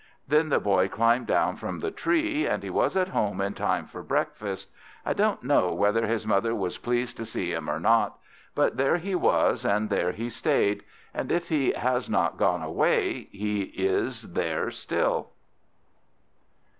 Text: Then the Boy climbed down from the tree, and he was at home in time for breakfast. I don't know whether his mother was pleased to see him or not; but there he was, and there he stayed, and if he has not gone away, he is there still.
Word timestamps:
Then 0.27 0.49
the 0.49 0.59
Boy 0.59 0.87
climbed 0.87 1.27
down 1.27 1.57
from 1.57 1.77
the 1.77 1.91
tree, 1.91 2.47
and 2.47 2.63
he 2.63 2.71
was 2.71 2.97
at 2.97 3.09
home 3.09 3.39
in 3.39 3.53
time 3.53 3.85
for 3.85 4.01
breakfast. 4.01 4.71
I 5.05 5.13
don't 5.13 5.43
know 5.43 5.71
whether 5.75 6.07
his 6.07 6.25
mother 6.25 6.55
was 6.55 6.79
pleased 6.79 7.17
to 7.17 7.23
see 7.25 7.53
him 7.53 7.69
or 7.69 7.79
not; 7.79 8.17
but 8.55 8.77
there 8.77 8.97
he 8.97 9.13
was, 9.13 9.63
and 9.63 9.91
there 9.91 10.11
he 10.11 10.31
stayed, 10.31 10.83
and 11.13 11.31
if 11.31 11.49
he 11.49 11.73
has 11.73 12.09
not 12.09 12.39
gone 12.39 12.63
away, 12.63 13.25
he 13.31 13.61
is 13.61 14.33
there 14.33 14.71
still. 14.71 15.33